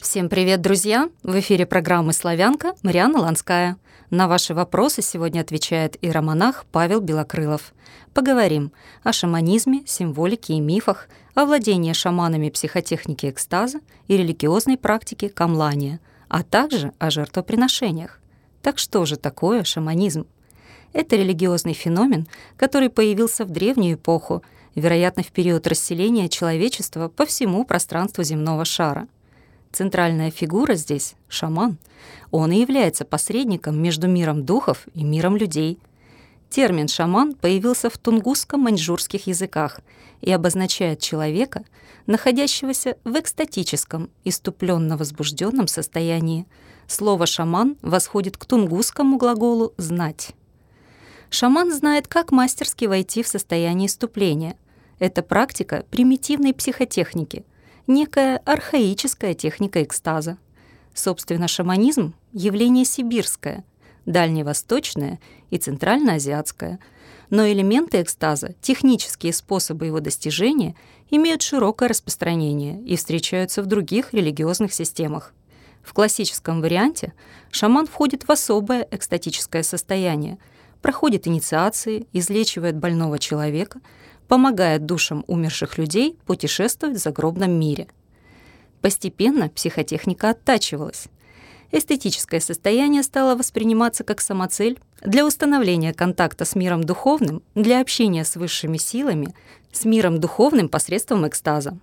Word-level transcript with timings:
Всем 0.00 0.30
привет, 0.30 0.62
друзья! 0.62 1.10
В 1.22 1.38
эфире 1.40 1.66
программы 1.66 2.14
«Славянка» 2.14 2.72
Мариана 2.82 3.18
Ланская. 3.18 3.76
На 4.08 4.28
ваши 4.28 4.54
вопросы 4.54 5.02
сегодня 5.02 5.42
отвечает 5.42 5.98
иеромонах 6.00 6.64
Павел 6.72 7.02
Белокрылов. 7.02 7.74
Поговорим 8.14 8.72
о 9.02 9.12
шаманизме, 9.12 9.82
символике 9.84 10.54
и 10.54 10.60
мифах, 10.60 11.06
о 11.34 11.44
владении 11.44 11.92
шаманами 11.92 12.48
психотехники 12.48 13.28
экстаза 13.28 13.80
и 14.08 14.16
религиозной 14.16 14.78
практике 14.78 15.28
камлания, 15.28 16.00
а 16.28 16.44
также 16.44 16.92
о 16.98 17.10
жертвоприношениях. 17.10 18.20
Так 18.62 18.78
что 18.78 19.04
же 19.04 19.16
такое 19.16 19.64
шаманизм? 19.64 20.26
Это 20.94 21.16
религиозный 21.16 21.74
феномен, 21.74 22.26
который 22.56 22.88
появился 22.88 23.44
в 23.44 23.50
древнюю 23.50 23.96
эпоху, 23.96 24.42
вероятно, 24.74 25.22
в 25.22 25.30
период 25.30 25.66
расселения 25.66 26.30
человечества 26.30 27.08
по 27.08 27.26
всему 27.26 27.66
пространству 27.66 28.24
земного 28.24 28.64
шара. 28.64 29.06
Центральная 29.72 30.30
фигура 30.30 30.74
здесь— 30.74 31.14
шаман. 31.28 31.78
Он 32.30 32.50
и 32.50 32.60
является 32.60 33.04
посредником 33.04 33.80
между 33.80 34.08
миром 34.08 34.44
духов 34.44 34.86
и 34.94 35.04
миром 35.04 35.36
людей. 35.36 35.78
Термин 36.48 36.88
«шаман» 36.88 37.34
появился 37.34 37.88
в 37.88 37.96
тунгусском-маньчжурских 37.96 39.28
языках 39.28 39.80
и 40.20 40.32
обозначает 40.32 40.98
человека, 40.98 41.64
находящегося 42.06 42.96
в 43.04 43.18
экстатическом, 43.18 44.10
иступленно 44.24 44.96
возбужденном 44.96 45.68
состоянии. 45.68 46.46
Слово 46.88 47.26
«шаман» 47.26 47.76
восходит 47.82 48.36
к 48.36 48.46
тунгусскому 48.46 49.16
глаголу 49.16 49.72
«знать». 49.76 50.34
Шаман 51.30 51.72
знает, 51.72 52.08
как 52.08 52.32
мастерски 52.32 52.86
войти 52.86 53.22
в 53.22 53.28
состояние 53.28 53.86
иступления. 53.86 54.56
Это 54.98 55.22
практика 55.22 55.84
примитивной 55.90 56.52
психотехники, 56.52 57.44
некая 57.86 58.38
архаическая 58.38 59.34
техника 59.34 59.82
экстаза. 59.82 60.38
Собственно, 60.94 61.48
шаманизм— 61.48 62.14
явление 62.32 62.84
сибирское, 62.84 63.64
дальневосточное 64.06 65.20
и 65.50 65.58
центральноазиатское, 65.58 66.78
но 67.30 67.46
элементы 67.48 68.02
экстаза, 68.02 68.54
технические 68.60 69.32
способы 69.32 69.86
его 69.86 70.00
достижения 70.00 70.74
имеют 71.10 71.42
широкое 71.42 71.88
распространение 71.88 72.80
и 72.82 72.96
встречаются 72.96 73.62
в 73.62 73.66
других 73.66 74.12
религиозных 74.12 74.72
системах. 74.72 75.32
В 75.82 75.92
классическом 75.94 76.60
варианте 76.60 77.12
шаман 77.50 77.86
входит 77.86 78.24
в 78.24 78.32
особое 78.32 78.86
экстатическое 78.90 79.62
состояние— 79.62 80.38
проходит 80.80 81.26
инициации, 81.26 82.06
излечивает 82.12 82.76
больного 82.76 83.18
человека, 83.18 83.80
помогает 84.30 84.86
душам 84.86 85.24
умерших 85.26 85.76
людей 85.76 86.16
путешествовать 86.24 86.96
в 86.96 87.00
загробном 87.00 87.50
мире. 87.50 87.88
Постепенно 88.80 89.48
психотехника 89.48 90.30
оттачивалась. 90.30 91.06
Эстетическое 91.72 92.38
состояние 92.38 93.02
стало 93.02 93.34
восприниматься 93.34 94.04
как 94.04 94.20
самоцель 94.20 94.78
для 95.04 95.26
установления 95.26 95.92
контакта 95.92 96.44
с 96.44 96.54
миром 96.54 96.84
духовным, 96.84 97.42
для 97.56 97.80
общения 97.80 98.24
с 98.24 98.36
высшими 98.36 98.76
силами, 98.76 99.34
с 99.72 99.84
миром 99.84 100.20
духовным 100.20 100.68
посредством 100.68 101.26
экстаза. 101.26 101.76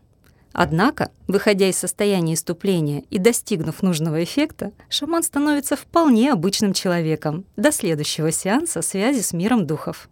Однако, 0.53 1.11
выходя 1.27 1.67
из 1.67 1.77
состояния 1.77 2.35
иступления 2.35 3.03
и 3.09 3.17
достигнув 3.17 3.83
нужного 3.83 4.23
эффекта, 4.23 4.71
шаман 4.87 5.23
становится 5.23 5.75
вполне 5.75 6.31
обычным 6.31 6.71
человеком 6.71 7.43
до 7.57 7.73
следующего 7.73 8.31
сеанса 8.31 8.81
связи 8.81 9.19
с 9.19 9.33
миром 9.33 9.67
духов. 9.67 10.07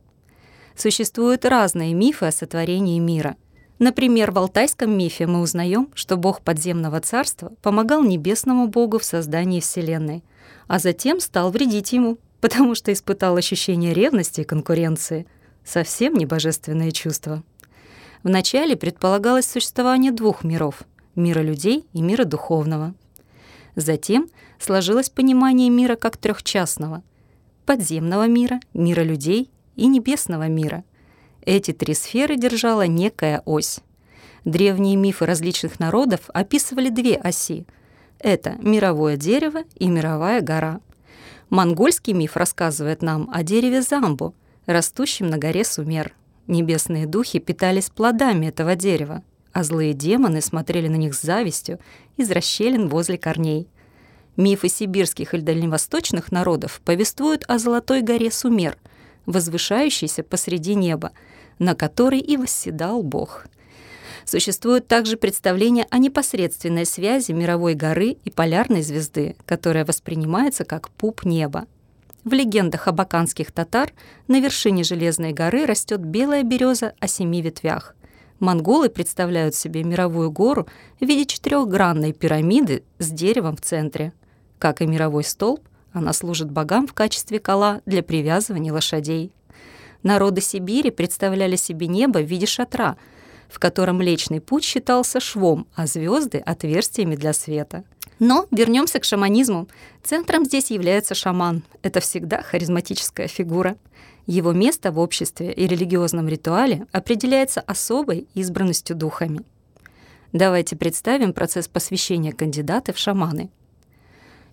Существуют 0.76 1.46
разные 1.46 1.94
мифы 1.94 2.26
о 2.26 2.32
сотворении 2.32 3.00
мира. 3.00 3.38
Например, 3.80 4.32
в 4.32 4.38
алтайском 4.38 4.98
мифе 4.98 5.26
мы 5.26 5.42
узнаем, 5.42 5.90
что 5.94 6.18
бог 6.18 6.42
подземного 6.42 7.00
царства 7.02 7.54
помогал 7.62 8.04
небесному 8.04 8.68
богу 8.68 9.00
в 9.00 9.04
создании 9.04 9.60
Вселенной, 9.60 10.24
а 10.68 10.80
затем 10.80 11.20
стал 11.20 11.52
вредить 11.52 11.94
ему, 11.94 12.18
потому 12.42 12.76
что 12.76 12.92
испытал 12.92 13.36
ощущение 13.36 13.94
ревности 13.94 14.42
и 14.42 14.46
конкуренции. 14.46 15.28
Совсем 15.64 16.14
не 16.14 16.26
божественное 16.26 16.92
чувство. 16.92 17.44
Вначале 18.24 18.76
предполагалось 18.76 19.46
существование 19.46 20.12
двух 20.12 20.44
миров— 20.44 20.84
мира 21.16 21.42
людей 21.42 21.86
и 21.94 22.02
мира 22.02 22.24
духовного. 22.24 22.94
Затем 23.76 24.30
сложилось 24.60 25.10
понимание 25.10 25.70
мира 25.70 25.96
как 25.96 26.18
трехчастного— 26.18 27.04
подземного 27.66 28.28
мира, 28.28 28.60
мира 28.74 29.02
людей 29.02 29.50
и 29.76 29.88
небесного 29.88 30.48
мира. 30.48 30.84
Эти 31.42 31.72
три 31.72 31.94
сферы 31.94 32.38
держала 32.38 32.88
некая 32.88 33.42
ось. 33.46 33.80
Древние 34.44 34.96
мифы 34.96 35.26
различных 35.26 35.80
народов 35.80 36.22
описывали 36.34 36.90
две 36.90 37.16
оси— 37.16 37.66
это 38.20 38.56
мировое 38.60 39.18
дерево 39.18 39.64
и 39.76 39.88
мировая 39.88 40.42
гора. 40.42 40.80
Монгольский 41.50 42.14
миф 42.14 42.38
рассказывает 42.38 43.02
нам 43.02 43.30
о 43.32 43.44
дереве 43.44 43.82
Замбу, 43.82 44.34
растущем 44.66 45.28
на 45.28 45.38
горе 45.38 45.64
Сумер— 45.64 46.14
Небесные 46.48 47.08
духи 47.08 47.40
питались 47.40 47.90
плодами 47.90 48.48
этого 48.48 48.76
дерева, 48.76 49.24
а 49.52 49.64
злые 49.64 49.94
демоны 49.94 50.42
смотрели 50.42 50.88
на 50.88 50.96
них 50.96 51.16
с 51.16 51.22
завистью 51.22 51.80
из 52.18 52.30
расщелин 52.30 52.88
возле 52.88 53.18
корней. 53.18 53.68
Мифы 54.38 54.70
сибирских 54.70 55.34
и 55.34 55.40
дальневосточных 55.40 56.32
народов 56.32 56.82
повествуют 56.86 57.46
о 57.48 57.58
Золотой 57.58 58.02
горе 58.02 58.30
Сумер, 58.30 58.78
возвышающейся 59.26 60.24
посреди 60.24 60.76
неба, 60.76 61.12
на 61.60 61.76
которой 61.76 62.20
и 62.20 62.38
восседал 62.38 63.04
Бог. 63.04 63.48
Существует 64.26 64.88
также 64.88 65.18
представление 65.18 65.86
о 65.92 66.00
непосредственной 66.00 66.86
связи 66.86 67.32
мировой 67.32 67.76
горы 67.76 68.18
и 68.24 68.32
полярной 68.32 68.82
звезды, 68.82 69.36
которая 69.46 69.86
воспринимается 69.86 70.66
как 70.66 70.90
пуп 70.90 71.26
неба. 71.26 71.68
В 72.24 72.34
легендах 72.34 72.88
абаканских 72.88 73.52
татар 73.52 73.94
на 74.28 74.40
вершине 74.40 74.84
Железной 74.84 75.32
горы 75.32 75.68
растет 75.68 76.02
белая 76.02 76.42
береза 76.42 76.94
о 77.00 77.08
семи 77.08 77.44
ветвях. 77.44 77.96
Монголы 78.40 78.90
представляют 78.90 79.54
себе 79.54 79.84
мировую 79.84 80.32
гору 80.32 80.68
в 81.00 81.06
виде 81.06 81.26
четырехгранной 81.26 82.14
пирамиды 82.14 82.84
с 82.98 83.12
деревом 83.12 83.56
в 83.56 83.62
центре. 83.62 84.12
Как 84.58 84.82
и 84.82 84.88
мировой 84.88 85.24
столб, 85.24 85.62
она 85.96 86.12
служит 86.12 86.52
богам 86.52 86.88
в 86.88 86.94
качестве 86.94 87.40
кола 87.40 87.82
для 87.86 88.04
привязывания 88.04 88.74
лошадей. 88.74 89.32
Народы 90.04 90.42
Сибири 90.42 90.92
представляли 90.92 91.56
себе 91.56 91.88
небо 91.88 92.20
в 92.20 92.26
виде 92.26 92.46
шатра, 92.46 92.98
в 93.48 93.60
котором 93.60 94.00
Млечный 94.00 94.42
Путь 94.42 94.66
считался 94.66 95.22
швом, 95.22 95.68
а 95.74 95.88
звезды— 95.88 96.38
отверстиями 96.46 97.16
для 97.16 97.32
света. 97.32 97.86
Но 98.20 98.46
вернемся 98.52 99.00
к 99.00 99.06
шаманизму. 99.06 99.70
Центром 100.04 100.44
здесь 100.44 100.70
является 100.70 101.16
шаман. 101.16 101.64
Это 101.82 102.02
всегда 102.02 102.42
харизматическая 102.42 103.30
фигура. 103.30 103.78
Его 104.26 104.52
место 104.52 104.92
в 104.92 105.00
обществе 105.00 105.54
и 105.54 105.66
религиозном 105.66 106.28
ритуале 106.28 106.88
определяется 106.92 107.62
особой 107.62 108.28
избранностью 108.34 108.98
духами. 108.98 109.44
Давайте 110.34 110.76
представим 110.76 111.32
процесс 111.32 111.70
посвящения 111.70 112.34
кандидата 112.34 112.92
в 112.92 112.98
шаманы. 112.98 113.50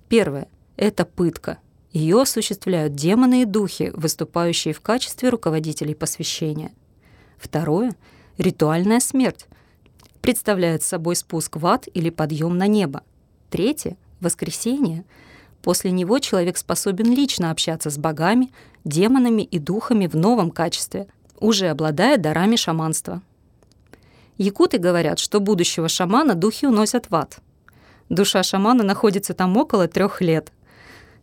Первое— 0.09 0.47
это 0.83 1.05
пытка. 1.05 1.59
Ее 1.93 2.23
осуществляют 2.23 2.97
демоны 2.97 3.43
и 3.43 3.45
духи, 3.45 3.93
выступающие 3.95 4.75
в 4.75 4.81
качестве 4.81 5.29
руководителей 5.29 5.95
посвящения. 5.95 6.73
Второе— 7.39 7.95
ритуальная 8.39 8.99
смерть. 8.99 9.47
Представляет 10.23 10.83
собой 10.83 11.15
спуск 11.15 11.57
в 11.57 11.67
ад 11.67 11.87
или 11.95 12.11
подъем 12.11 12.59
на 12.59 12.67
небо. 12.67 13.03
Третье— 13.49 13.97
воскресенье. 14.21 15.05
После 15.63 15.93
него 15.93 16.19
человек 16.19 16.57
способен 16.57 17.15
лично 17.15 17.53
общаться 17.53 17.89
с 17.89 17.97
богами, 17.97 18.51
демонами 18.85 19.43
и 19.43 19.61
духами 19.61 20.09
в 20.09 20.17
новом 20.17 20.51
качестве, 20.51 21.07
уже 21.39 21.69
обладая 21.69 22.19
дарами 22.19 22.57
шаманства. 22.57 23.23
Якуты 24.37 24.79
говорят, 24.79 25.21
что 25.21 25.39
будущего 25.39 25.89
шамана 25.89 26.35
духи 26.35 26.67
уносят 26.67 27.09
в 27.09 27.15
ад. 27.15 27.39
Душа 28.09 28.43
шамана 28.43 28.83
находится 28.83 29.33
там 29.33 29.57
около 29.57 29.87
трех 29.87 30.21
лет. 30.21 30.51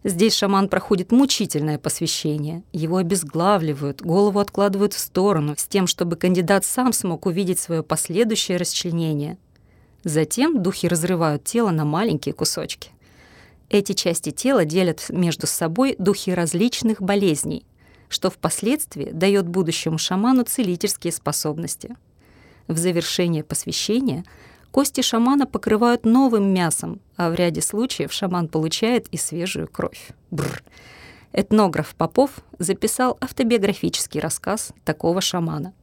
Здесь 0.04 0.36
шаман 0.36 0.70
проходит 0.70 1.12
мучительное 1.12 1.78
посвящение. 1.78 2.64
Его 2.72 2.98
обезглавливают, 2.98 4.02
голову 4.02 4.40
откладывают 4.40 4.94
в 4.94 5.00
сторону, 5.00 5.56
с 5.58 5.68
тем, 5.68 5.88
чтобы 5.88 6.16
кандидат 6.16 6.64
сам 6.64 6.94
смог 6.94 7.26
увидеть 7.26 7.60
свое 7.60 7.84
последующее 7.84 8.58
расчленение— 8.58 9.38
Затем 10.04 10.64
духи 10.64 10.88
разрывают 10.88 11.44
тело 11.44 11.72
на 11.72 11.84
маленькие 11.84 12.34
кусочки. 12.34 12.92
Эти 13.70 13.94
части 13.94 14.32
тела 14.32 14.66
делят 14.66 15.06
между 15.10 15.46
собой 15.46 15.96
духи 16.00 16.32
различных 16.32 17.02
болезней, 17.02 17.66
что 18.08 18.30
впоследствии 18.30 19.10
дает 19.12 19.48
будущему 19.48 19.98
шаману 19.98 20.44
целительские 20.44 21.12
способности. 21.12 21.96
В 22.68 22.78
завершение 22.78 23.44
посвящения 23.44 24.24
кости 24.72 25.02
шамана 25.02 25.46
покрывают 25.46 26.06
новым 26.06 26.54
мясом, 26.54 27.00
а 27.18 27.30
в 27.30 27.36
ряде 27.36 27.62
случаев 27.62 28.14
шаман 28.14 28.48
получает 28.48 29.08
и 29.08 29.18
свежую 29.18 29.68
кровь. 29.68 30.10
Бррр. 30.32 30.64
Этнограф 31.34 31.96
Попов 31.96 32.32
записал 32.58 33.18
автобиографический 33.22 34.20
рассказ 34.20 34.74
такого 34.84 35.22
шамана. 35.22 35.74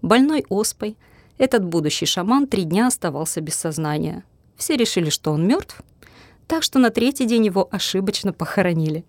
Больной 0.00 0.44
оспой— 0.48 0.96
этот 1.38 1.64
будущий 1.64 2.04
шаман 2.04 2.48
три 2.48 2.64
дня 2.64 2.88
оставался 2.88 3.40
без 3.40 3.54
сознания. 3.54 4.24
все 4.56 4.76
решили, 4.76 5.08
что 5.08 5.30
он 5.30 5.46
мертв, 5.46 5.80
так 6.48 6.64
что 6.64 6.80
на 6.80 6.90
третий 6.90 7.26
день 7.26 7.46
его 7.46 7.68
ошибочно 7.70 8.32
похоронили. 8.32 9.04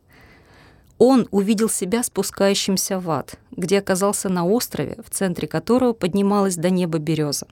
Он 0.99 1.27
увидел 1.31 1.69
себя 1.69 2.03
спускающимся 2.03 2.99
в 2.99 3.09
ад, 3.09 3.39
где 3.51 3.79
оказался 3.79 4.29
на 4.29 4.45
острове, 4.45 4.97
в 5.03 5.09
центре 5.09 5.47
которого 5.47 5.93
поднималась 5.93 6.55
до 6.55 6.69
неба 6.69 6.99
береза. 6.99 7.47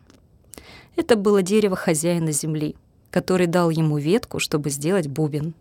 Это 0.98 1.16
было 1.16 1.42
дерево 1.42 1.76
хозяина 1.76 2.34
земли, 2.34 2.76
который 3.12 3.48
дал 3.48 3.70
ему 3.70 3.98
ветку, 3.98 4.40
чтобы 4.40 4.72
сделать 4.72 5.08
бубен. 5.08 5.54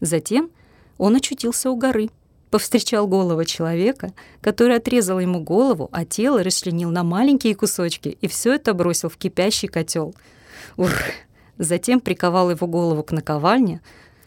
Затем 0.00 0.50
он 0.98 1.16
очутился 1.16 1.70
у 1.70 1.76
горы, 1.76 2.10
повстречал 2.48 3.08
голову 3.08 3.44
человека, 3.44 4.12
который 4.40 4.76
отрезал 4.76 5.18
ему 5.18 5.40
голову, 5.40 5.88
а 5.90 6.04
тело 6.04 6.44
расчленил 6.44 6.90
на 6.90 7.02
маленькие 7.02 7.56
кусочки 7.56 8.16
и 8.20 8.28
все 8.28 8.54
это 8.54 8.72
бросил 8.72 9.08
в 9.08 9.16
кипящий 9.16 9.68
котел. 9.68 10.14
Ух! 10.76 10.92
Затем 11.58 12.00
приковал 12.00 12.50
его 12.50 12.66
голову 12.66 13.02
к 13.02 13.12
наковальне, 13.12 13.82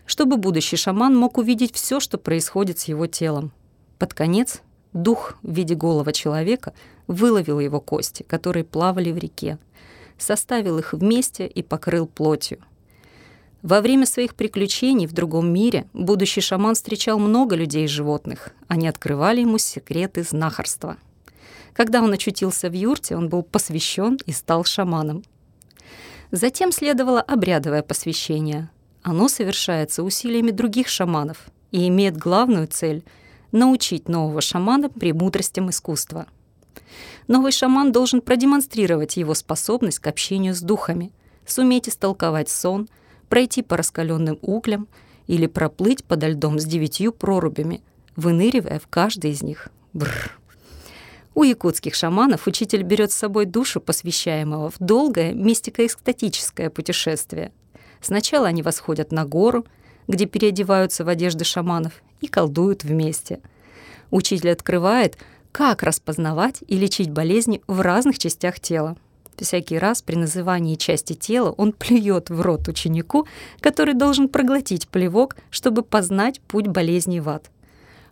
чтобы 0.05 0.37
будущий 0.37 0.75
шаман 0.75 1.15
мог 1.15 1.37
увидеть 1.37 1.73
все, 1.73 1.99
что 1.99 2.17
происходит 2.17 2.79
с 2.79 2.85
его 2.85 3.07
телом. 3.07 3.51
Под 3.99 4.13
конец 4.13 4.61
дух 4.93 5.35
в 5.41 5.51
виде 5.51 5.75
голого 5.75 6.11
человека 6.13 6.73
выловил 7.07 7.59
его 7.59 7.79
кости, 7.79 8.23
которые 8.23 8.63
плавали 8.63 9.11
в 9.11 9.17
реке, 9.17 9.57
составил 10.17 10.77
их 10.77 10.93
вместе 10.93 11.47
и 11.47 11.63
покрыл 11.63 12.07
плотью. 12.07 12.59
Во 13.61 13.81
время 13.81 14.05
своих 14.05 14.35
приключений 14.35 15.07
в 15.07 15.13
другом 15.13 15.51
мире 15.51 15.87
будущий 15.93 16.41
шаман 16.41 16.75
встречал 16.75 17.17
много 17.17 17.55
людей 17.55 17.85
и 17.85 17.87
животных. 17.87 18.51
Они 18.67 18.87
открывали 18.87 19.41
ему 19.41 19.57
секреты 19.57 20.21
знахарства. 20.23 20.97
Когда 21.73 22.01
он 22.03 22.13
очутился 22.13 22.69
в 22.69 22.73
юрте, 22.73 23.17
он 23.17 23.27
был 23.27 23.41
посвящен 23.41 24.19
и 24.25 24.31
стал 24.31 24.65
шаманом. 24.65 25.23
Затем 26.31 26.71
следовало 26.71 27.21
обрядовое 27.21 27.81
посвящение. 27.81 28.69
Оно 29.01 29.27
совершается 29.27 30.03
усилиями 30.03 30.51
других 30.51 30.87
шаманов 30.87 31.47
и 31.71 31.87
имеет 31.87 32.17
главную 32.17 32.67
цель— 32.67 33.03
научить 33.51 34.09
нового 34.09 34.41
шамана 34.41 34.89
премудростям 34.89 35.69
искусства. 35.69 36.27
Новый 37.27 37.51
шаман 37.51 37.91
должен 37.91 38.21
продемонстрировать 38.21 39.17
его 39.17 39.33
способность 39.33 39.99
к 39.99 40.07
общению 40.07 40.53
с 40.53 40.61
духами, 40.61 41.11
суметь 41.45 41.89
истолковать 41.89 42.49
сон, 42.49 42.87
пройти 43.29 43.61
по 43.61 43.77
раскаленным 43.77 44.39
углям 44.41 44.87
или 45.27 45.47
проплыть 45.47 46.03
подо 46.03 46.27
льдом 46.27 46.59
с 46.59 46.65
девятью 46.65 47.11
прорубями, 47.11 47.81
выныривая 48.15 48.79
в 48.79 48.87
каждой 48.87 49.31
из 49.31 49.41
них. 49.41 49.69
Бррр. 49.93 50.39
У 51.33 51.43
якутских 51.43 51.95
шаманов 51.95 52.47
учитель 52.47 52.83
берет 52.83 53.11
с 53.11 53.15
собой 53.15 53.45
душу 53.45 53.81
посвящаемого 53.81 54.69
в 54.69 54.75
долгое 54.79 55.33
мистико-экстатическое 55.33 56.69
путешествие. 56.69 57.51
Сначала 57.99 58.47
они 58.47 58.61
восходят 58.61 59.11
на 59.11 59.25
гору, 59.25 59.65
где 60.07 60.27
переодеваются 60.27 61.03
в 61.03 61.09
одежды 61.09 61.43
шаманов 61.43 62.01
и 62.21 62.27
колдуют 62.27 62.85
вместе. 62.85 63.41
Учитель 64.11 64.51
открывает, 64.51 65.17
как 65.55 65.83
распознавать 65.83 66.65
и 66.67 66.77
лечить 66.77 67.09
болезни 67.09 67.61
в 67.65 67.79
разных 67.79 68.19
частях 68.19 68.59
тела. 68.59 68.97
Всякий 69.37 69.79
раз 69.79 70.01
при 70.01 70.15
назывании 70.15 70.75
части 70.75 71.13
тела 71.13 71.49
он 71.51 71.71
плюет 71.71 72.29
в 72.29 72.41
рот 72.41 72.67
ученику, 72.67 73.25
который 73.61 73.93
должен 73.93 74.27
проглотить 74.27 74.89
плевок, 74.89 75.37
чтобы 75.49 75.81
познать 75.81 76.41
путь 76.41 76.67
болезни 76.67 77.21
в 77.21 77.29
ад. 77.29 77.49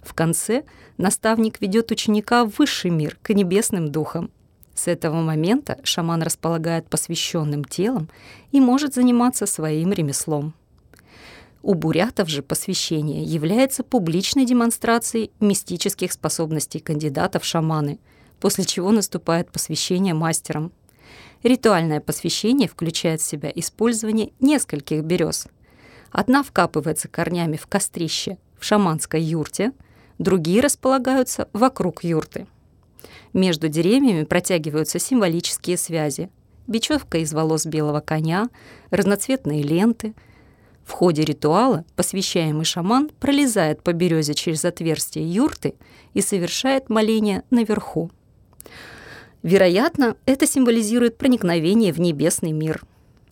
В 0.02 0.14
конце 0.14 0.64
наставник 0.98 1.60
ведет 1.60 1.92
ученика 1.92 2.46
в 2.46 2.58
высший 2.60 2.92
мир, 2.92 3.18
к 3.22 3.34
небесным 3.34 3.92
духам. 3.92 4.32
С 4.74 4.88
этого 4.88 5.22
момента 5.22 5.80
шаман 5.84 6.24
располагает 6.24 6.88
посвященным 6.88 7.66
телом 7.66 8.08
и 8.54 8.62
может 8.62 8.94
заниматься 8.94 9.48
своим 9.48 9.92
ремеслом. 9.92 10.54
У 11.64 11.74
бурятов 11.74 12.30
же 12.30 12.44
посвящение 12.44 13.24
является 13.24 13.84
публичной 13.84 14.46
демонстрацией 14.46 15.32
мистических 15.40 16.12
способностей 16.12 16.80
кандидатов 16.80 17.42
в 17.42 17.46
шаманы, 17.48 17.98
после 18.40 18.64
чего 18.66 18.92
наступает 18.92 19.50
посвящение 19.50 20.14
мастерам. 20.14 20.72
Ритуальное 21.42 22.02
посвящение 22.02 22.70
включает 22.70 23.22
в 23.22 23.26
себя 23.26 23.52
использование 23.56 24.32
нескольких 24.40 25.04
берез. 25.04 25.48
Одна 26.12 26.44
вкапывается 26.44 27.08
корнями 27.08 27.58
в 27.58 27.66
кострище 27.66 28.38
в 28.60 28.64
шаманской 28.64 29.24
юрте– 29.24 29.72
другие 30.20 30.62
располагаются 30.62 31.48
вокруг 31.54 32.04
юрты. 32.04 32.48
Между 33.34 33.68
деревьями 33.68 34.24
протягиваются 34.24 35.00
символические 35.00 35.78
связи. 35.78 36.30
Бечевка 36.68 37.18
из 37.18 37.34
волос 37.34 37.66
белого 37.66 38.00
коня, 38.00 38.50
разноцветные 38.90 39.64
ленты. 39.64 40.14
В 40.86 40.92
ходе 40.92 41.24
ритуала 41.24 41.86
посвящаемый 41.96 42.66
шаман 42.66 43.10
пролезает 43.20 43.82
по 43.82 43.94
березе 43.94 44.34
через 44.34 44.66
отверстие 44.66 45.32
юрты 45.32 45.76
и 46.14 46.22
совершает 46.22 46.90
моление 46.90 47.44
наверху. 47.50 48.12
Вероятно, 49.42 50.16
это 50.26 50.48
символизирует 50.48 51.18
проникновение 51.18 51.94
в 51.94 52.00
небесный 52.00 52.52
мир. 52.52 52.84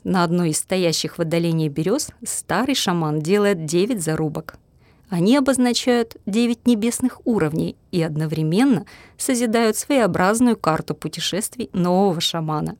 На 0.03 0.23
одной 0.23 0.49
из 0.49 0.57
стоящих 0.57 1.17
в 1.17 1.21
отдалении 1.21 1.69
берез 1.69 2.09
старый 2.25 2.75
шаман 2.75 3.19
делает 3.19 3.65
девять 3.65 4.01
зарубок– 4.01 4.55
они 5.11 5.35
обозначают 5.35 6.15
девять 6.25 6.65
небесных 6.65 7.19
уровней 7.27 7.75
и 7.91 8.01
одновременно 8.01 8.85
созидают 9.17 9.75
своеобразную 9.75 10.55
карту 10.55 10.95
путешествий 10.95 11.69
нового 11.73 12.21
шамана. 12.21 12.77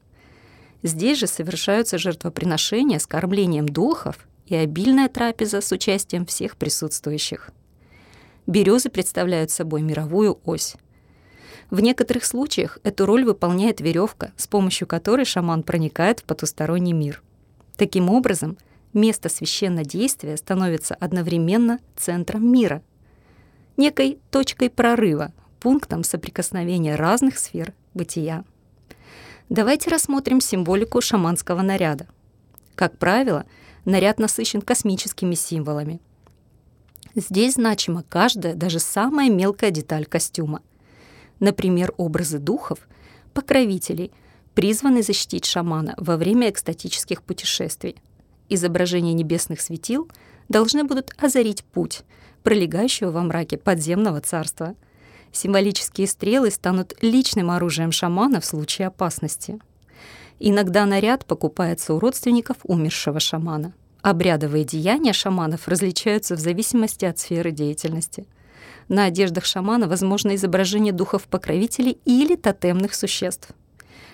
Здесь 0.82 1.18
же 1.18 1.28
совершаются 1.28 1.98
жертвоприношения 1.98 3.00
с 3.00 3.06
кормлением 3.06 3.68
духов 3.68 4.30
и 4.52 4.56
обильная 4.56 5.08
трапеза 5.08 5.62
с 5.62 5.72
участием 5.72 6.26
всех 6.26 6.58
присутствующих. 6.58 7.52
Березы 8.48 8.90
представляют 8.90 9.50
собой 9.50 9.82
мировую 9.82 10.40
ось. 10.44 10.76
В 11.70 11.80
некоторых 11.80 12.26
случаях 12.26 12.78
эту 12.84 13.06
роль 13.06 13.24
выполняет 13.24 13.80
веревка, 13.80 14.34
с 14.36 14.48
помощью 14.48 14.88
которой 14.88 15.24
шаман 15.24 15.64
проникает 15.64 16.20
в 16.20 16.24
потусторонний 16.26 16.92
мир. 16.92 17.24
Таким 17.78 18.10
образом, 18.10 18.58
место 18.92 19.30
священнодействия 19.30 20.36
становится 20.36 20.96
одновременно 20.96 21.80
центром 21.96 22.52
мира, 22.52 22.84
некой 23.78 24.20
точкой 24.32 24.70
прорыва, 24.70 25.32
пунктом 25.62 26.04
соприкосновения 26.04 26.96
разных 26.96 27.40
сфер 27.40 27.74
бытия. 27.94 28.44
Давайте 29.48 29.90
рассмотрим 29.90 30.42
символику 30.42 31.00
шаманского 31.00 31.62
наряда. 31.62 32.08
Как 32.76 32.98
правило, 32.98 33.46
наряд 33.86 34.20
насыщен 34.20 34.62
космическими 34.62 35.36
символами. 35.36 36.00
Здесь 37.16 37.56
значима 37.56 38.04
каждая, 38.08 38.56
даже 38.56 38.80
самая 38.80 39.30
мелкая 39.30 39.72
деталь 39.72 40.06
костюма. 40.06 40.62
Например, 41.40 41.94
образы 41.98 42.40
духов, 42.40 42.88
покровителей, 43.34 44.12
призваны 44.54 45.04
защитить 45.04 45.46
шамана 45.46 45.96
во 45.98 46.18
время 46.18 46.50
экстатических 46.50 47.24
путешествий– 47.24 47.96
изображения 48.54 49.14
небесных 49.14 49.62
светил 49.62 50.10
должны 50.50 50.84
будут 50.84 51.14
озарить 51.18 51.64
путь, 51.64 52.02
пролегающего 52.44 53.10
во 53.12 53.22
мраке 53.22 53.58
подземного 53.58 54.20
царства. 54.22 54.76
Символические 55.32 56.08
стрелы 56.08 56.52
станут 56.52 56.94
личным 57.02 57.50
оружием 57.50 57.92
шамана 57.94 58.42
в 58.42 58.46
случае 58.46 58.90
опасности. 58.90 59.60
Иногда 60.44 60.88
наряд 60.88 61.28
покупается 61.28 61.94
у 61.94 62.00
родственников 62.00 62.58
умершего 62.64 63.20
шамана. 63.20 63.74
Обрядовые 64.02 64.66
деяния 64.66 65.14
шаманов 65.14 65.68
различаются 65.68 66.36
в 66.36 66.40
зависимости 66.40 67.06
от 67.06 67.20
сферы 67.20 67.52
деятельности. 67.52 68.26
На 68.88 69.06
одеждах 69.06 69.46
шамана 69.46 69.88
возможно 69.88 70.34
изображение 70.34 70.94
духов-покровителей 70.94 72.00
или 72.06 72.36
тотемных 72.36 72.96
существ. 72.96 73.50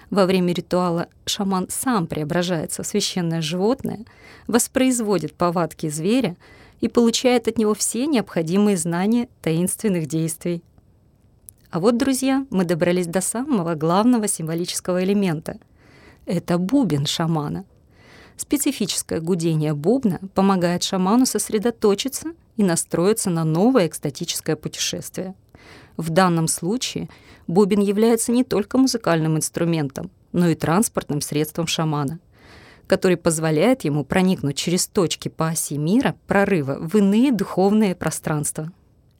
Во 0.10 0.26
время 0.26 0.52
ритуала 0.52 1.08
шаман 1.26 1.68
сам 1.70 2.08
преображается 2.08 2.84
в 2.84 2.88
священное 2.88 3.40
животное, 3.40 4.04
воспроизводит 4.48 5.34
повадки 5.34 5.88
зверя 5.88 6.36
и 6.82 6.90
получает 6.90 7.48
от 7.48 7.58
него 7.58 7.74
все 7.74 8.06
необходимые 8.06 8.76
знания 8.76 9.30
таинственных 9.42 10.08
действий. 10.08 10.62
А 11.72 11.80
вот, 11.80 11.96
друзья, 11.96 12.46
мы 12.50 12.66
добрались 12.66 13.08
до 13.08 13.22
самого 13.22 13.76
главного 13.76 14.28
символического 14.28 15.06
элемента. 15.06 15.58
Это 16.28 16.60
бубен 16.60 17.08
шамана. 17.08 17.66
Специфическое 18.36 19.20
гудение 19.20 19.74
бубна 19.74 20.20
помогает 20.36 20.84
шаману 20.84 21.26
сосредоточиться 21.26 22.34
и 22.56 22.64
настроиться 22.64 23.32
на 23.32 23.44
новое 23.44 23.88
экстатическое 23.88 24.56
путешествие. 24.56 25.34
В 25.98 26.12
данном 26.12 26.48
случае— 26.48 27.10
бубен 27.48 27.80
является 27.80 28.32
не 28.32 28.44
только 28.44 28.78
музыкальным 28.78 29.38
инструментом, 29.38 30.12
но 30.34 30.48
и 30.50 30.56
транспортным 30.56 31.22
средством 31.22 31.66
шамана, 31.66 32.20
который 32.86 33.18
позволяет 33.18 33.84
ему 33.84 34.04
проникнуть 34.04 34.58
через 34.58 34.88
точки 34.88 35.30
по 35.30 35.48
оси 35.48 35.78
мира 35.78 36.16
прорыва 36.28 36.78
в 36.80 36.96
иные 36.96 37.32
духовные 37.32 37.96
пространства. 37.96 38.72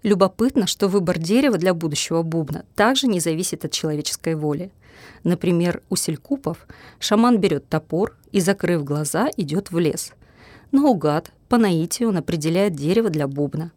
Любопытно, 0.04 0.68
что 0.68 0.88
выбор 0.88 1.18
дерева 1.18 1.58
для 1.58 1.74
будущего 1.74 2.22
бубна 2.22 2.66
также 2.76 3.08
не 3.08 3.20
зависит 3.20 3.66
от 3.66 3.72
человеческой 3.72 4.36
воли. 4.36 4.72
Например, 5.24 5.82
у 5.90 5.96
селькупов 5.96 6.68
шаман 7.00 7.40
берет 7.40 7.68
топор 7.68 8.16
и, 8.32 8.40
закрыв 8.40 8.84
глаза, 8.84 9.30
идет 9.38 9.72
в 9.72 9.80
лес. 9.80 10.14
Наугад, 10.72 11.32
по 11.50 11.58
наитию 11.58 12.10
он 12.10 12.18
определяет 12.18 12.76
дерево 12.76 13.10
для 13.10 13.28
бубна. 13.28 13.72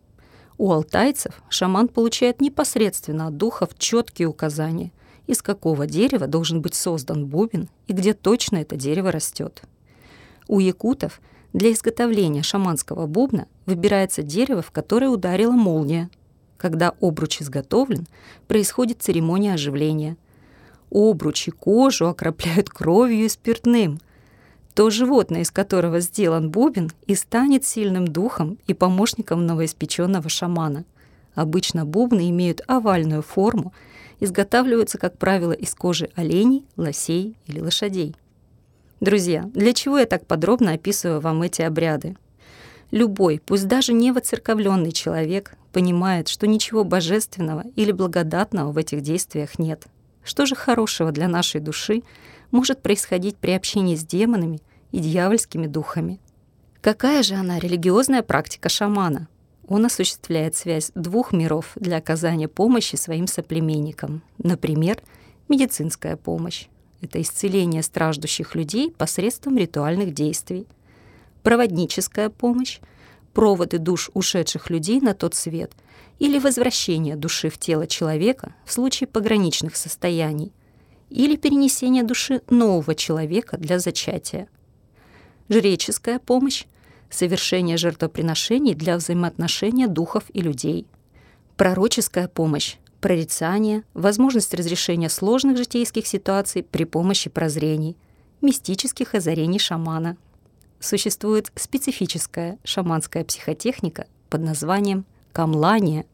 У 0.59 0.71
алтайцев 0.73 1.41
шаман 1.49 1.89
получает 1.89 2.41
непосредственно 2.41 3.29
от 3.29 3.37
духов 3.37 3.71
четкие 3.79 4.29
указания, 4.29 4.93
из 5.27 5.41
какого 5.41 5.87
дерева 5.87 6.27
должен 6.27 6.61
быть 6.61 6.75
создан 6.75 7.27
бубен 7.27 7.69
и 7.87 7.93
где 7.93 8.13
точно 8.13 8.59
это 8.59 8.77
дерево 8.77 9.11
растет. 9.11 9.63
У 10.49 10.59
якутов 10.59 11.21
для 11.53 11.73
изготовления 11.73 12.43
шаманского 12.43 13.07
бубна 13.07 13.47
выбирается 13.67 14.23
дерево, 14.23 14.63
в 14.63 14.71
которое 14.71 15.09
ударила 15.09 15.53
молния. 15.53 16.09
Когда 16.57 16.95
обруч 17.01 17.43
изготовлен, 17.43 18.07
происходит 18.47 19.03
церемония 19.03 19.55
оживления. 19.55 20.17
Обруч 20.91 21.49
и 21.49 21.51
кожу 21.51 22.07
окропляют 22.07 22.71
кровью 22.71 23.25
и 23.25 23.29
спиртным. 23.29 24.01
То 24.75 24.91
животное, 24.91 25.41
из 25.41 25.51
которого 25.51 26.01
сделан 26.01 26.51
бубен, 26.51 26.91
и 27.07 27.15
станет 27.15 27.65
сильным 27.65 28.07
духом 28.07 28.59
и 28.67 28.75
помощником 28.75 29.45
новоиспеченного 29.47 30.29
шамана. 30.29 30.85
Обычно 31.35 31.85
бубны 31.85 32.31
имеют 32.31 32.61
овальную 32.67 33.23
форму, 33.23 33.73
изготавливаются, 34.21 34.99
как 34.99 35.19
правило, 35.19 35.53
из 35.53 35.75
кожи 35.75 36.11
оленей, 36.15 36.65
лосей 36.77 37.37
или 37.47 37.61
лошадей. 37.61 38.15
Друзья, 39.01 39.51
для 39.55 39.73
чего 39.73 39.99
я 39.99 40.05
так 40.05 40.27
подробно 40.27 40.75
описываю 40.75 41.21
вам 41.21 41.41
эти 41.41 41.63
обряды? 41.63 42.19
Любой, 42.91 43.41
пусть 43.45 43.67
даже 43.67 43.95
не 43.95 44.13
воцерковленный 44.13 44.93
человек, 44.93 45.55
понимает, 45.73 46.29
что 46.29 46.47
ничего 46.47 46.85
божественного 46.85 47.65
или 47.77 47.93
благодатного 47.93 48.73
в 48.73 48.77
этих 48.77 49.01
действиях 49.01 49.59
нет. 49.59 49.87
Что 50.23 50.45
же 50.45 50.55
хорошего 50.55 51.13
для 51.13 51.29
нашей 51.29 51.63
души 51.63 52.03
может 52.51 52.83
происходить 52.83 53.39
при 53.39 53.53
общении 53.53 53.97
с 53.97 54.05
демонами 54.05 54.61
и 54.93 54.99
дьявольскими 54.99 55.67
духами? 55.67 56.21
Какая 56.83 57.23
же 57.23 57.37
она 57.37 57.59
религиозная 57.59 58.23
практика 58.23 58.69
шамана? 58.69 59.29
Он 59.67 59.87
осуществляет 59.87 60.57
связь 60.57 60.91
двух 60.95 61.33
миров 61.33 61.73
для 61.77 61.97
оказания 61.97 62.49
помощи 62.49 62.97
своим 62.97 63.27
соплеменникам. 63.29 64.23
Например, 64.37 65.01
медицинская 65.49 66.17
помощь. 66.17 66.67
Это 67.01 67.21
исцеление 67.21 67.83
страждущих 67.83 68.55
людей 68.55 68.91
посредством 68.91 69.57
ритуальных 69.57 70.13
действий. 70.13 70.67
Проводническая 71.43 72.29
помощь— 72.29 72.81
проводы 73.33 73.79
душ 73.79 74.11
ушедших 74.13 74.71
людей 74.71 75.01
на 75.01 75.15
тот 75.15 75.35
свет 75.35 75.73
или 76.19 76.39
возвращение 76.39 77.17
души 77.17 77.49
в 77.49 77.59
тело 77.59 77.87
человека 77.87 78.55
в 78.65 78.73
случае 78.73 79.07
пограничных 79.07 79.77
состояний 79.77 80.53
или 81.09 81.37
перенесение 81.37 82.03
души 82.03 82.43
нового 82.51 82.95
человека 82.95 83.57
для 83.57 83.79
зачатия. 83.79 84.49
Жреческая 85.49 86.19
помощь— 86.19 86.65
совершение 87.11 87.77
жертвоприношений 87.77 88.75
для 88.75 88.97
взаимоотношения 88.97 89.89
духов 89.89 90.25
и 90.33 90.41
людей. 90.41 90.87
Пророческая 91.57 92.29
помощь 92.29 92.77
прорицание, 93.01 93.83
возможность 93.95 94.55
разрешения 94.55 95.09
сложных 95.09 95.57
житейских 95.57 96.07
ситуаций 96.07 96.63
при 96.63 96.85
помощи 96.85 97.31
прозрений, 97.31 97.97
мистических 98.41 99.15
озарений 99.15 99.59
шамана. 99.59 100.17
Существует 100.79 101.51
специфическая 101.57 102.59
шаманская 102.65 103.25
психотехника 103.25 104.07
под 104.29 104.43
названием 104.43 105.05
камлание. 105.33 106.07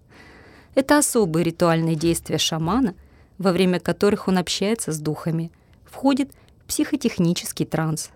Это 0.75 0.99
особые 0.99 1.45
ритуальные 1.45 1.97
действия 1.97 2.39
шамана, 2.39 2.95
во 3.39 3.53
время 3.53 3.81
которых 3.81 4.29
он 4.29 4.39
общается 4.39 4.93
с 4.93 4.99
духами, 4.99 5.51
входит 5.85 6.31
в 6.63 6.69
психотехнический 6.69 7.67
транс. 7.67 8.11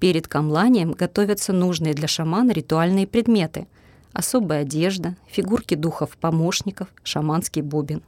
Перед 0.00 0.28
камланием 0.28 0.92
готовятся 0.92 1.52
нужные 1.52 1.92
для 1.92 2.06
шамана 2.06 2.52
ритуальные 2.52 3.06
предметы— 3.06 3.66
особая 4.12 4.62
одежда, 4.62 5.16
фигурки 5.26 5.74
духов-помощников, 5.74 6.88
шаманский 7.02 7.62
бубен. 7.62 8.02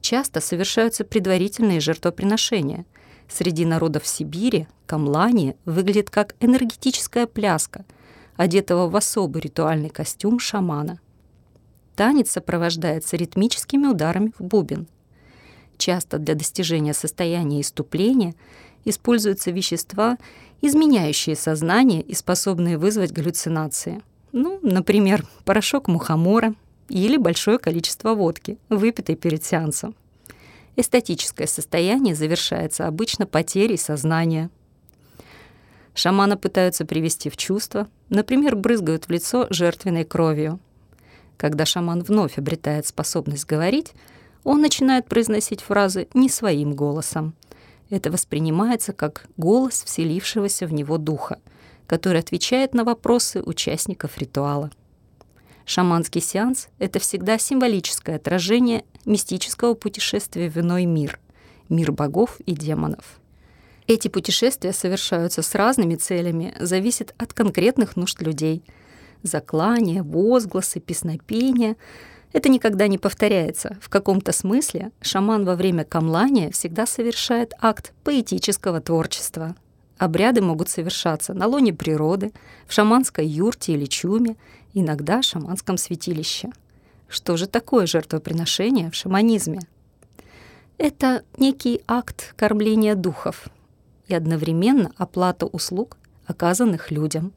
Часто 0.00 0.40
совершаются 0.40 1.04
предварительные 1.04 1.80
жертвоприношения. 1.80 2.84
Среди 3.28 3.64
народов 3.64 4.06
Сибири 4.06 4.68
камлани 4.86 5.56
выглядит 5.64 6.10
как 6.10 6.36
энергетическая 6.40 7.26
пляска, 7.26 7.84
одетого 8.36 8.88
в 8.88 8.96
особый 8.96 9.42
ритуальный 9.42 9.88
костюм 9.88 10.38
шамана. 10.38 11.00
Танец 11.96 12.30
сопровождается 12.30 13.16
ритмическими 13.16 13.86
ударами 13.86 14.32
в 14.38 14.44
бубен. 14.44 14.86
Часто 15.78 16.18
для 16.18 16.34
достижения 16.34 16.94
состояния 16.94 17.60
иступления 17.60 18.34
используются 18.84 19.50
вещества, 19.50 20.18
изменяющие 20.60 21.36
сознание 21.36 22.02
и 22.02 22.14
способные 22.14 22.78
вызвать 22.78 23.12
галлюцинации– 23.12 24.02
ну, 24.36 24.60
например, 24.62 25.24
порошок 25.46 25.88
мухомора 25.88 26.54
или 26.90 27.16
большое 27.16 27.58
количество 27.58 28.14
водки, 28.14 28.58
выпитой 28.68 29.16
перед 29.16 29.42
сеансом. 29.42 29.94
Эстетическое 30.76 31.46
состояние 31.46 32.14
завершается 32.14 32.86
обычно 32.86 33.24
потерей 33.24 33.78
сознания. 33.78 34.50
Шамана 35.94 36.36
пытаются 36.36 36.84
привести 36.84 37.30
в 37.30 37.38
чувство, 37.38 37.88
например, 38.10 38.56
брызгают 38.56 39.06
в 39.06 39.10
лицо 39.10 39.46
жертвенной 39.48 40.04
кровью. 40.04 40.60
Когда 41.38 41.64
шаман 41.64 42.02
вновь 42.02 42.36
обретает 42.36 42.86
способность 42.86 43.46
говорить, 43.46 43.94
он 44.44 44.60
начинает 44.60 45.06
произносить 45.06 45.62
фразы 45.62 46.08
не 46.12 46.28
своим 46.28 46.74
голосом. 46.74 47.34
Это 47.88 48.12
воспринимается 48.12 48.92
как 48.92 49.28
голос 49.38 49.82
вселившегося 49.82 50.66
в 50.66 50.74
него 50.74 50.98
духа— 50.98 51.38
который 51.86 52.20
отвечает 52.20 52.74
на 52.74 52.84
вопросы 52.84 53.42
участников 53.42 54.18
ритуала. 54.18 54.70
Шаманский 55.64 56.20
сеанс— 56.20 56.68
это 56.78 56.98
всегда 57.00 57.38
символическое 57.38 58.16
отражение 58.16 58.84
мистического 59.04 59.74
путешествия 59.74 60.48
в 60.48 60.56
иной 60.58 60.84
мир, 60.84 61.18
мир 61.68 61.92
богов 61.92 62.38
и 62.46 62.52
демонов. 62.52 63.20
Эти 63.88 64.08
путешествия 64.08 64.72
совершаются 64.72 65.42
с 65.42 65.54
разными 65.54 65.96
целями, 65.96 66.54
зависят 66.58 67.14
от 67.18 67.32
конкретных 67.32 67.96
нужд 67.96 68.20
людей. 68.20 68.64
Заклания, 69.22 70.02
возгласы, 70.02 70.80
песнопения— 70.80 71.76
это 72.32 72.48
никогда 72.48 72.86
не 72.86 72.98
повторяется. 72.98 73.76
В 73.80 73.88
каком-то 73.88 74.32
смысле 74.32 74.90
шаман 75.00 75.44
во 75.44 75.56
время 75.56 75.84
камлания 75.84 76.50
всегда 76.50 76.86
совершает 76.86 77.54
акт 77.60 77.92
поэтического 78.04 78.80
творчества— 78.80 79.56
Обряды 79.98 80.42
могут 80.42 80.68
совершаться 80.68 81.32
на 81.32 81.46
лоне 81.46 81.72
природы, 81.72 82.32
в 82.66 82.72
шаманской 82.72 83.26
юрте 83.26 83.72
или 83.72 83.86
чуме, 83.86 84.36
иногда 84.74 85.20
в 85.20 85.24
шаманском 85.24 85.78
святилище. 85.78 86.50
Что 87.08 87.36
же 87.36 87.46
такое 87.46 87.86
жертвоприношение 87.86 88.90
в 88.90 88.94
шаманизме? 88.94 89.60
Это 90.76 91.22
некий 91.38 91.80
акт 91.86 92.34
кормления 92.36 92.94
духов 92.94 93.48
и 94.08 94.14
одновременно 94.14 94.92
оплата 94.98 95.46
услуг, 95.46 95.96
оказанных 96.26 96.90
людям. 96.90 97.32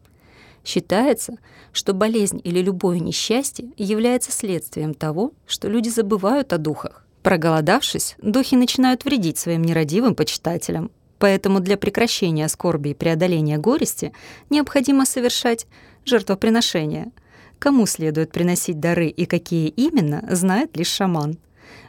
Считается, 0.66 1.38
что 1.72 1.94
болезнь 1.94 2.42
или 2.44 2.62
любое 2.62 3.00
несчастье 3.00 3.70
является 3.78 4.32
следствием 4.32 4.94
того, 4.94 5.32
что 5.48 5.70
люди 5.70 5.88
забывают 5.88 6.52
о 6.52 6.58
духах. 6.58 7.06
Проголодавшись, 7.24 8.16
духи 8.22 8.56
начинают 8.56 9.06
вредить 9.06 9.38
своим 9.38 9.62
нерадивым 9.62 10.16
почитателям, 10.16 10.92
Поэтому 11.20 11.60
для 11.60 11.78
прекращения 11.78 12.48
скорби 12.48 12.90
и 12.90 12.94
преодоления 12.94 13.58
горести 13.58 14.14
необходимо 14.50 15.06
совершать 15.06 15.68
жертвоприношения. 16.06 17.12
Кому 17.60 17.86
следует 17.86 18.32
приносить 18.32 18.80
дары 18.80 19.08
и 19.08 19.26
какие 19.26 19.68
именно, 19.68 20.24
знает 20.32 20.76
лишь 20.78 20.88
шаман. 20.88 21.38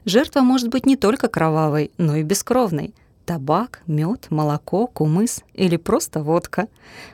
Жертва 0.05 0.41
может 0.41 0.69
быть 0.69 0.85
не 0.85 0.97
только 0.97 1.29
кровавой, 1.29 1.93
но 1.97 2.17
и 2.17 2.25
бескровной. 2.25 2.93
Табак, 3.25 3.83
мед, 3.87 4.27
молоко, 4.31 4.89
кумыс 4.89 5.45
или 5.55 5.77
просто 5.77 6.23
водка. 6.23 6.67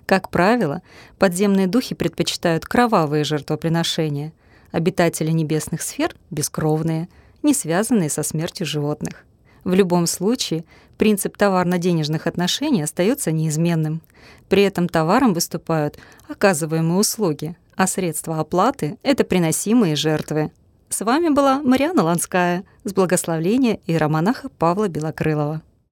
Как 0.07 0.31
правило, 0.31 0.81
подземные 1.19 1.67
духи 1.67 1.95
предпочитают 1.95 2.65
кровавые 2.65 3.25
жертвоприношения. 3.25 4.33
Обитатели 4.73 5.31
небесных 5.31 5.83
сфер— 5.83 6.17
бескровные, 6.31 7.11
не 7.43 7.53
связанные 7.53 8.09
со 8.09 8.23
смертью 8.23 8.67
животных. 8.67 9.27
В 9.67 9.75
любом 9.75 10.07
случае, 10.07 10.65
принцип 10.97 11.37
товарно-денежных 11.37 12.29
отношений 12.29 12.83
остается 12.83 13.33
неизменным. 13.33 14.01
При 14.49 14.63
этом 14.63 14.89
товаром 14.89 15.35
выступают 15.35 15.99
оказываемые 16.29 17.01
услуги, 17.01 17.57
а 17.75 17.89
средства 17.89 18.39
оплаты— 18.39 18.97
это 19.03 19.25
приносимые 19.25 19.97
жертвы. 19.97 20.53
С 20.89 21.05
вами 21.05 21.31
была 21.31 21.61
Мариана 21.63 22.05
Ланская 22.05 22.63
с 22.85 22.93
благословления 22.93 23.81
иеромонаха 23.89 24.51
Павла 24.51 24.87
Белокрылова. 24.87 25.63